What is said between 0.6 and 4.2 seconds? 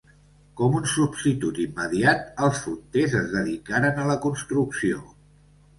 Com un substitut immediat, els fonters es dedicaren a la